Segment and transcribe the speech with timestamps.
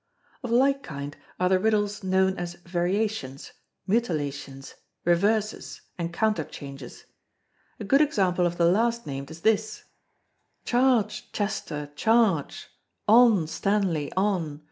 [0.43, 3.51] Of like kind are the riddles known as variations,
[3.85, 4.73] mutilations,
[5.05, 7.05] reverses, and counterchanges.
[7.79, 9.83] A good example of the last named is this:
[10.65, 12.69] Charge, Chester, Charge:
[13.07, 14.59] on, Stanley, on!